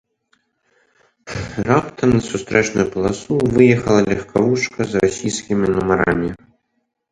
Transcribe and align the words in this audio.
Раптам 1.67 2.09
на 2.15 2.21
сустрэчную 2.29 2.87
паласу 2.97 3.33
выехала 3.59 4.01
легкавушка 4.11 4.79
з 4.95 5.07
расійскімі 5.07 5.65
нумарамі. 5.77 6.29